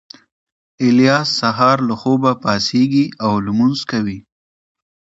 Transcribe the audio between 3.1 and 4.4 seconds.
او لمونځ کوي